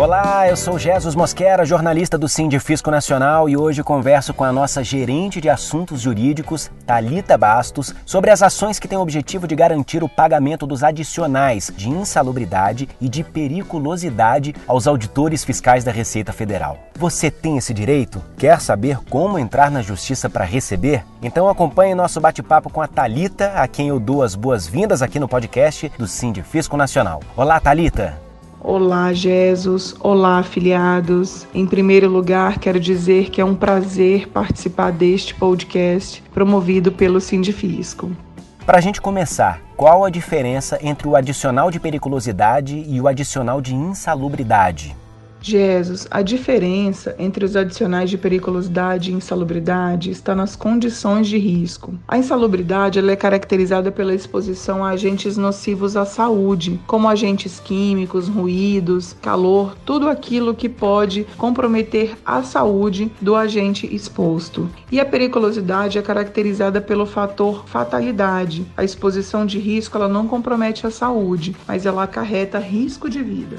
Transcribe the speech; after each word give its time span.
Olá, 0.00 0.48
eu 0.48 0.56
sou 0.56 0.78
Jesus 0.78 1.14
Mosquera, 1.14 1.62
jornalista 1.62 2.16
do 2.16 2.26
Sindifisco 2.26 2.90
Nacional 2.90 3.50
e 3.50 3.54
hoje 3.54 3.82
converso 3.82 4.32
com 4.32 4.42
a 4.42 4.50
nossa 4.50 4.82
gerente 4.82 5.42
de 5.42 5.50
assuntos 5.50 6.00
jurídicos, 6.00 6.70
Talita 6.86 7.36
Bastos, 7.36 7.94
sobre 8.06 8.30
as 8.30 8.42
ações 8.42 8.78
que 8.78 8.88
têm 8.88 8.96
o 8.96 9.02
objetivo 9.02 9.46
de 9.46 9.54
garantir 9.54 10.02
o 10.02 10.08
pagamento 10.08 10.66
dos 10.66 10.82
adicionais 10.82 11.70
de 11.76 11.90
insalubridade 11.90 12.88
e 12.98 13.10
de 13.10 13.22
periculosidade 13.22 14.54
aos 14.66 14.86
auditores 14.86 15.44
fiscais 15.44 15.84
da 15.84 15.92
Receita 15.92 16.32
Federal. 16.32 16.78
Você 16.98 17.30
tem 17.30 17.58
esse 17.58 17.74
direito? 17.74 18.22
Quer 18.38 18.58
saber 18.58 18.96
como 19.10 19.38
entrar 19.38 19.70
na 19.70 19.82
justiça 19.82 20.30
para 20.30 20.46
receber? 20.46 21.04
Então 21.20 21.46
acompanhe 21.46 21.94
nosso 21.94 22.18
bate-papo 22.22 22.70
com 22.70 22.80
a 22.80 22.88
Talita, 22.88 23.52
a 23.54 23.68
quem 23.68 23.88
eu 23.88 24.00
dou 24.00 24.22
as 24.22 24.34
boas-vindas 24.34 25.02
aqui 25.02 25.20
no 25.20 25.28
podcast 25.28 25.92
do 25.98 26.06
Sindifisco 26.06 26.74
Nacional. 26.74 27.20
Olá, 27.36 27.60
Talita. 27.60 28.29
Olá, 28.62 29.10
Jesus. 29.14 29.96
Olá, 30.00 30.38
afiliados. 30.38 31.46
Em 31.54 31.66
primeiro 31.66 32.10
lugar, 32.10 32.58
quero 32.58 32.78
dizer 32.78 33.30
que 33.30 33.40
é 33.40 33.44
um 33.44 33.54
prazer 33.54 34.28
participar 34.28 34.92
deste 34.92 35.34
podcast 35.34 36.22
promovido 36.34 36.92
pelo 36.92 37.22
Sindifisco. 37.22 38.10
Para 38.66 38.76
a 38.76 38.80
gente 38.82 39.00
começar, 39.00 39.62
qual 39.78 40.04
a 40.04 40.10
diferença 40.10 40.78
entre 40.82 41.08
o 41.08 41.16
adicional 41.16 41.70
de 41.70 41.80
periculosidade 41.80 42.84
e 42.86 43.00
o 43.00 43.08
adicional 43.08 43.62
de 43.62 43.74
insalubridade? 43.74 44.94
Jesus, 45.42 46.06
a 46.10 46.22
diferença 46.22 47.14
entre 47.18 47.44
os 47.44 47.56
adicionais 47.56 48.10
de 48.10 48.18
periculosidade 48.18 49.10
e 49.10 49.14
insalubridade 49.14 50.10
está 50.10 50.34
nas 50.34 50.54
condições 50.54 51.26
de 51.26 51.38
risco. 51.38 51.94
A 52.06 52.18
insalubridade 52.18 52.98
é 52.98 53.16
caracterizada 53.16 53.90
pela 53.90 54.14
exposição 54.14 54.84
a 54.84 54.90
agentes 54.90 55.36
nocivos 55.36 55.96
à 55.96 56.04
saúde, 56.04 56.78
como 56.86 57.08
agentes 57.08 57.58
químicos, 57.58 58.28
ruídos, 58.28 59.16
calor, 59.22 59.74
tudo 59.84 60.08
aquilo 60.08 60.54
que 60.54 60.68
pode 60.68 61.26
comprometer 61.36 62.16
a 62.24 62.42
saúde 62.42 63.10
do 63.20 63.34
agente 63.34 63.92
exposto. 63.94 64.68
E 64.92 65.00
a 65.00 65.04
periculosidade 65.04 65.98
é 65.98 66.02
caracterizada 66.02 66.80
pelo 66.80 67.06
fator 67.06 67.66
fatalidade. 67.66 68.66
A 68.76 68.84
exposição 68.84 69.46
de 69.46 69.58
risco 69.58 69.96
ela 69.96 70.08
não 70.08 70.28
compromete 70.28 70.86
a 70.86 70.90
saúde, 70.90 71.56
mas 71.66 71.86
ela 71.86 72.02
acarreta 72.02 72.58
risco 72.58 73.08
de 73.08 73.22
vida. 73.22 73.56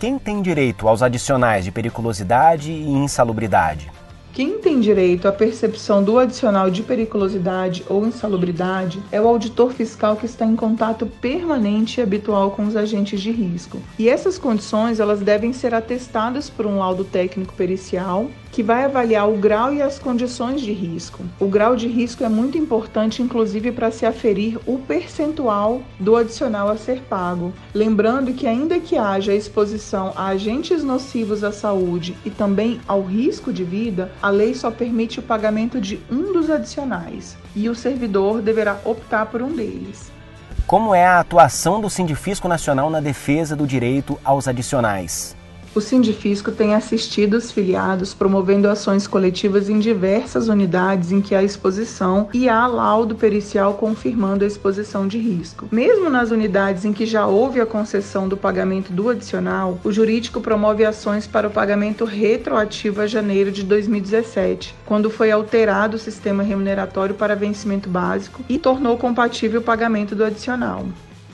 Quem 0.00 0.18
tem 0.18 0.40
direito 0.40 0.88
aos 0.88 1.02
adicionais 1.02 1.62
de 1.62 1.70
periculosidade 1.70 2.72
e 2.72 2.88
insalubridade? 2.88 3.92
Quem 4.32 4.58
tem 4.58 4.80
direito 4.80 5.28
à 5.28 5.32
percepção 5.32 6.02
do 6.02 6.18
adicional 6.18 6.70
de 6.70 6.82
periculosidade 6.82 7.84
ou 7.86 8.06
insalubridade 8.06 9.02
é 9.12 9.20
o 9.20 9.28
auditor 9.28 9.72
fiscal 9.72 10.16
que 10.16 10.24
está 10.24 10.46
em 10.46 10.56
contato 10.56 11.04
permanente 11.04 12.00
e 12.00 12.02
habitual 12.02 12.52
com 12.52 12.66
os 12.66 12.76
agentes 12.76 13.20
de 13.20 13.30
risco. 13.30 13.76
E 13.98 14.08
essas 14.08 14.38
condições 14.38 15.00
elas 15.00 15.20
devem 15.20 15.52
ser 15.52 15.74
atestadas 15.74 16.48
por 16.48 16.64
um 16.64 16.78
laudo 16.78 17.04
técnico 17.04 17.52
pericial 17.52 18.30
que 18.50 18.62
vai 18.62 18.84
avaliar 18.84 19.28
o 19.28 19.36
grau 19.36 19.72
e 19.72 19.80
as 19.80 19.98
condições 19.98 20.60
de 20.60 20.72
risco. 20.72 21.24
O 21.38 21.46
grau 21.46 21.76
de 21.76 21.86
risco 21.86 22.24
é 22.24 22.28
muito 22.28 22.58
importante, 22.58 23.22
inclusive, 23.22 23.72
para 23.72 23.90
se 23.90 24.04
aferir 24.04 24.58
o 24.66 24.78
percentual 24.78 25.82
do 25.98 26.16
adicional 26.16 26.68
a 26.68 26.76
ser 26.76 27.02
pago. 27.02 27.52
Lembrando 27.74 28.32
que, 28.32 28.46
ainda 28.46 28.80
que 28.80 28.96
haja 28.96 29.34
exposição 29.34 30.12
a 30.16 30.26
agentes 30.26 30.82
nocivos 30.82 31.44
à 31.44 31.52
saúde 31.52 32.16
e 32.24 32.30
também 32.30 32.80
ao 32.86 33.02
risco 33.02 33.52
de 33.52 33.64
vida, 33.64 34.12
a 34.22 34.30
lei 34.30 34.54
só 34.54 34.70
permite 34.70 35.20
o 35.20 35.22
pagamento 35.22 35.80
de 35.80 36.00
um 36.10 36.32
dos 36.32 36.50
adicionais 36.50 37.36
e 37.54 37.68
o 37.68 37.74
servidor 37.74 38.42
deverá 38.42 38.78
optar 38.84 39.26
por 39.26 39.42
um 39.42 39.52
deles. 39.52 40.10
Como 40.66 40.94
é 40.94 41.04
a 41.04 41.18
atuação 41.18 41.80
do 41.80 41.90
Sindifisco 41.90 42.46
Nacional 42.46 42.90
na 42.90 43.00
defesa 43.00 43.56
do 43.56 43.66
direito 43.66 44.18
aos 44.24 44.46
adicionais? 44.46 45.36
O 45.72 45.80
Sindifisco 45.80 46.50
tem 46.50 46.74
assistido 46.74 47.34
os 47.34 47.52
filiados 47.52 48.12
promovendo 48.12 48.68
ações 48.68 49.06
coletivas 49.06 49.68
em 49.68 49.78
diversas 49.78 50.48
unidades 50.48 51.12
em 51.12 51.20
que 51.20 51.32
há 51.32 51.44
exposição 51.44 52.28
e 52.34 52.48
há 52.48 52.66
laudo 52.66 53.14
pericial 53.14 53.74
confirmando 53.74 54.42
a 54.42 54.48
exposição 54.48 55.06
de 55.06 55.16
risco. 55.16 55.68
Mesmo 55.70 56.10
nas 56.10 56.32
unidades 56.32 56.84
em 56.84 56.92
que 56.92 57.06
já 57.06 57.24
houve 57.24 57.60
a 57.60 57.66
concessão 57.66 58.28
do 58.28 58.36
pagamento 58.36 58.92
do 58.92 59.08
adicional, 59.10 59.78
o 59.84 59.92
jurídico 59.92 60.40
promove 60.40 60.84
ações 60.84 61.28
para 61.28 61.46
o 61.46 61.52
pagamento 61.52 62.04
retroativo 62.04 63.00
a 63.02 63.06
janeiro 63.06 63.52
de 63.52 63.62
2017, 63.62 64.74
quando 64.84 65.08
foi 65.08 65.30
alterado 65.30 65.96
o 65.96 66.00
sistema 66.00 66.42
remuneratório 66.42 67.14
para 67.14 67.36
vencimento 67.36 67.88
básico 67.88 68.44
e 68.48 68.58
tornou 68.58 68.98
compatível 68.98 69.60
o 69.60 69.64
pagamento 69.64 70.16
do 70.16 70.24
adicional. 70.24 70.84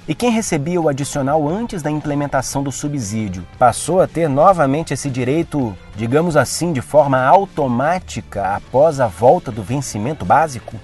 E 0.09 0.15
quem 0.15 0.31
recebia 0.31 0.81
o 0.81 0.89
adicional 0.89 1.49
antes 1.49 1.83
da 1.83 1.91
implementação 1.91 2.63
do 2.63 2.71
subsídio 2.71 3.45
passou 3.59 4.01
a 4.01 4.07
ter 4.07 4.29
novamente 4.29 4.95
esse 4.95 5.11
direito, 5.11 5.77
digamos 5.97 6.37
assim, 6.37 6.73
de 6.73 6.81
forma 6.81 7.21
automática 7.21 8.55
após 8.55 9.01
a 9.01 9.09
volta 9.09 9.51
do 9.51 9.65
vencimento 9.65 10.25
básico? 10.25 10.79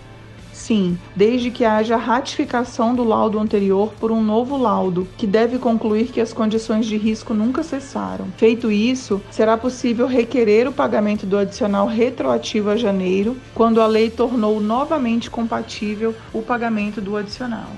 Sim, 0.52 0.98
desde 1.14 1.52
que 1.52 1.64
haja 1.64 1.96
ratificação 1.96 2.96
do 2.96 3.04
laudo 3.04 3.38
anterior 3.38 3.92
por 4.00 4.10
um 4.10 4.20
novo 4.20 4.56
laudo, 4.56 5.06
que 5.16 5.26
deve 5.26 5.56
concluir 5.56 6.06
que 6.06 6.20
as 6.20 6.32
condições 6.32 6.84
de 6.86 6.96
risco 6.96 7.32
nunca 7.32 7.62
cessaram. 7.62 8.26
Feito 8.36 8.72
isso, 8.72 9.22
será 9.30 9.56
possível 9.56 10.08
requerer 10.08 10.66
o 10.66 10.72
pagamento 10.72 11.26
do 11.26 11.38
adicional 11.38 11.86
retroativo 11.86 12.70
a 12.70 12.76
janeiro, 12.76 13.36
quando 13.54 13.80
a 13.80 13.86
lei 13.86 14.10
tornou 14.10 14.60
novamente 14.60 15.30
compatível 15.30 16.12
o 16.32 16.42
pagamento 16.42 17.00
do 17.00 17.16
adicional. 17.16 17.70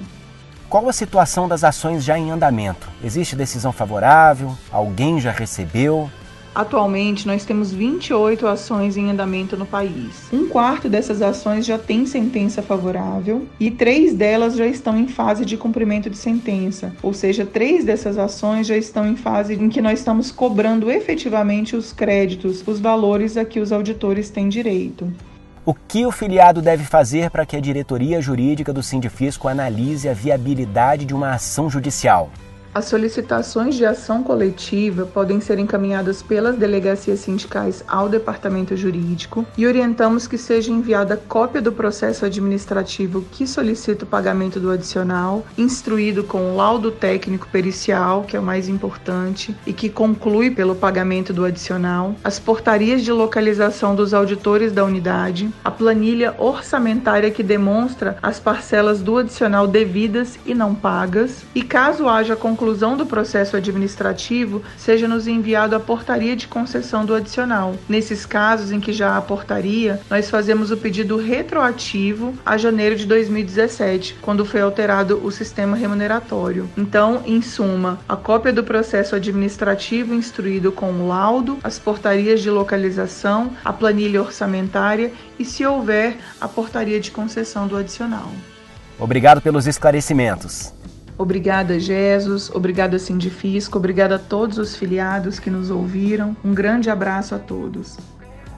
Qual 0.69 0.88
a 0.88 0.92
situação 0.92 1.47
das 1.47 1.62
ações 1.62 2.02
já 2.02 2.19
em 2.19 2.30
andamento? 2.30 2.88
Existe 3.02 3.36
decisão 3.36 3.72
favorável? 3.72 4.56
Alguém 4.72 5.20
já 5.20 5.30
recebeu? 5.30 6.10
Atualmente, 6.54 7.26
nós 7.26 7.44
temos 7.44 7.72
28 7.72 8.47
ações 8.47 8.97
em 8.97 9.10
andamento 9.10 9.56
no 9.56 9.66
país. 9.66 10.28
Um 10.32 10.48
quarto 10.48 10.88
dessas 10.88 11.20
ações 11.20 11.66
já 11.66 11.76
tem 11.76 12.06
sentença 12.06 12.62
favorável 12.62 13.47
e 13.58 13.72
três 13.72 14.14
delas 14.14 14.54
já 14.54 14.64
estão 14.64 14.97
em 14.97 15.08
fase 15.08 15.44
de 15.44 15.56
cumprimento 15.56 16.08
de 16.08 16.16
sentença. 16.16 16.92
Ou 17.03 17.12
seja, 17.12 17.44
três 17.44 17.84
dessas 17.84 18.19
ações 18.19 18.69
já 18.69 18.76
estão 18.76 19.06
em 19.06 19.16
fase 19.16 19.54
em 19.54 19.69
que 19.69 19.82
nós 19.82 19.98
estamos 19.98 20.30
cobrando 20.30 20.92
efetivamente 20.92 21.74
os 21.74 21.92
créditos, 21.92 22.62
os 22.66 22.78
valores 22.78 23.36
a 23.36 23.44
que 23.44 23.58
os 23.58 23.72
auditores 23.72 24.30
têm 24.30 24.48
direito. 24.48 25.12
O 25.66 25.72
que 25.72 26.04
o 26.04 26.12
filiado 26.12 26.60
deve 26.60 26.84
fazer 26.84 27.30
para 27.30 27.47
que 27.47 27.56
a 27.56 27.60
diretoria 27.60 28.20
jurídica 28.20 28.70
do 28.70 28.82
Sindifisco 28.82 29.48
analise 29.48 30.06
a 30.10 30.12
viabilidade 30.12 31.06
de 31.06 31.14
uma 31.14 31.30
ação 31.30 31.70
judicial? 31.70 32.28
As 32.74 32.86
solicitações 32.86 33.76
de 33.76 33.86
ação 33.86 34.24
coletiva 34.24 35.06
podem 35.06 35.40
ser 35.40 35.60
encaminhadas 35.60 36.24
pelas 36.24 36.56
delegacias 36.56 37.20
sindicais 37.20 37.84
ao 37.86 38.08
departamento 38.08 38.76
jurídico 38.76 39.46
e 39.56 39.64
orientamos 39.64 40.26
que 40.26 40.36
seja 40.36 40.72
enviada 40.72 41.16
cópia 41.16 41.62
do 41.62 41.70
processo 41.70 42.24
administrativo 42.24 43.24
que 43.30 43.46
solicita 43.46 44.04
o 44.04 44.08
pagamento 44.08 44.58
do 44.58 44.72
adicional, 44.72 45.46
instruído 45.56 46.24
com 46.24 46.50
o 46.50 46.56
laudo 46.56 46.90
técnico 46.90 47.46
pericial, 47.46 48.24
que 48.24 48.36
é 48.36 48.40
o 48.40 48.42
mais 48.42 48.68
importante, 48.68 49.54
e 49.64 49.72
que 49.72 49.88
conclui 49.88 50.50
pelo 50.50 50.74
pagamento 50.74 51.32
do 51.32 51.44
adicional, 51.44 52.16
as 52.24 52.41
portarias 52.41 53.02
de 53.02 53.12
localização 53.12 53.94
dos 53.94 54.12
auditores 54.12 54.72
da 54.72 54.84
unidade, 54.84 55.48
a 55.64 55.70
planilha 55.70 56.34
orçamentária 56.38 57.30
que 57.30 57.44
demonstra 57.44 58.18
as 58.20 58.41
parcelas 58.41 59.00
do 59.00 59.18
adicional 59.18 59.68
devidas 59.68 60.41
e 60.44 60.52
não 60.52 60.74
pagas, 60.74 61.44
e 61.54 61.62
caso 61.62 62.08
haja 62.08 62.34
conclusão 62.34 62.63
conclusão 62.64 62.97
do 62.97 63.04
processo 63.04 63.58
administrativo, 63.58 64.62
seja 64.78 65.06
nos 65.06 65.28
enviado 65.28 65.76
a 65.76 65.80
portaria 65.80 66.34
de 66.34 66.48
concessão 66.48 67.04
do 67.04 67.14
adicional. 67.14 67.76
Nesses 67.86 68.25
casos 68.25 68.72
em 68.72 68.80
que 68.80 68.91
já 68.91 69.19
há 69.19 69.20
portaria, 69.20 70.00
nós 70.08 70.30
fazemos 70.30 70.70
o 70.70 70.76
pedido 70.78 71.19
retroativo 71.19 72.32
a 72.44 72.56
janeiro 72.56 72.97
de 72.97 73.04
2017, 73.04 74.16
quando 74.22 74.47
foi 74.47 74.62
alterado 74.62 75.20
o 75.22 75.30
sistema 75.30 75.76
remuneratório. 75.76 76.66
Então, 76.74 77.22
em 77.26 77.42
suma, 77.42 78.00
a 78.09 78.16
cópia 78.16 78.50
do 78.50 78.65
processo 78.65 79.15
administrativo 79.15 80.15
instruído 80.15 80.72
com 80.72 80.91
o 80.91 81.09
laudo, 81.09 81.59
as 81.62 81.78
portarias 81.78 82.41
de 82.41 82.48
localização, 82.48 83.53
a 83.62 83.74
planilha 83.74 84.22
orçamentária 84.22 85.12
e, 85.39 85.44
se 85.44 85.66
houver, 85.66 86.16
a 86.41 86.48
portaria 86.48 86.98
de 86.98 87.10
concessão 87.10 87.66
do 87.66 87.77
adicional. 87.77 88.33
Obrigado 88.98 89.42
pelos 89.42 89.66
esclarecimentos. 89.66 90.72
Obrigada, 91.16 91.78
Jesus. 91.78 92.51
Obrigada, 92.51 92.99
Sindifisco. 92.99 93.78
Obrigada 93.78 94.16
a 94.16 94.19
todos 94.19 94.59
os 94.59 94.75
filiados 94.75 95.39
que 95.39 95.51
nos 95.51 95.71
ouviram. 95.71 96.37
Um 96.45 96.53
grande 96.53 96.91
abraço 96.91 97.34
a 97.34 97.39
todos. 97.39 97.97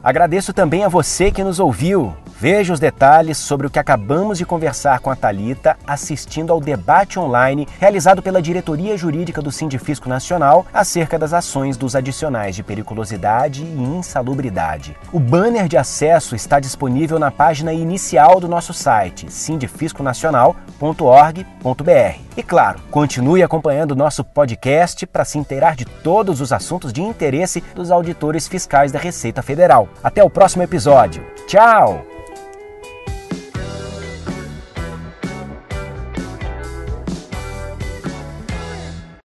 Agradeço 0.03 0.53
também 0.53 0.85
a 0.85 0.89
você 0.89 1.31
que 1.31 1.43
nos 1.43 1.61
ouviu. 1.61 2.15
Veja 2.39 2.75
os 2.75 2.81
detalhes 2.81 3.39
sobre 3.39 3.67
o 3.67 3.71
que 3.71 3.79
acabamos 3.79 4.37
de 4.37 4.45
conversar 4.45 5.01
com 5.01 5.11
a 5.11 5.17
Talita 5.17 5.75
assistindo 5.87 6.53
ao 6.53 6.61
debate 6.61 7.19
online 7.19 7.67
realizado 7.79 8.23
pela 8.23 8.43
Diretoria 8.43 8.95
Jurídica 8.97 9.41
do 9.41 9.51
Sindifisco 9.51 10.07
Nacional 10.09 10.67
acerca 10.73 11.19
das 11.19 11.33
ações 11.33 11.79
dos 11.79 11.97
adicionais 11.97 12.55
de 12.55 12.63
periculosidade 12.63 13.63
e 13.63 13.83
insalubridade. 13.83 14.95
O 15.13 15.19
banner 15.19 15.67
de 15.67 15.79
acesso 15.79 16.37
está 16.37 16.61
disponível 16.61 17.19
na 17.19 17.31
página 17.31 17.73
inicial 17.73 18.39
do 18.39 18.49
nosso 18.49 18.75
site 18.75 19.33
sindifisconacional.org.br. 19.33 22.21
E 22.37 22.43
claro, 22.43 22.81
continue 22.91 23.43
acompanhando 23.43 23.97
nosso 23.97 24.23
podcast 24.23 25.07
para 25.07 25.25
se 25.25 25.39
inteirar 25.39 25.75
de 25.75 25.87
todos 25.87 26.43
os 26.43 26.53
assuntos 26.53 26.93
de 26.93 27.01
interesse 27.01 27.65
dos 27.75 27.91
auditores 27.91 28.47
fiscais 28.47 28.93
da 28.93 28.99
Receita 28.99 29.41
Federal. 29.41 29.89
Até 30.05 30.23
o 30.23 30.29
próximo 30.29 30.63
episódio. 30.63 31.25
Tchau! 31.47 32.16